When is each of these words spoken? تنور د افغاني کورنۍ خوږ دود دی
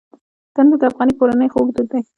تنور 0.53 0.77
د 0.81 0.83
افغاني 0.89 1.13
کورنۍ 1.19 1.47
خوږ 1.53 1.67
دود 1.75 1.87
دی 1.91 2.01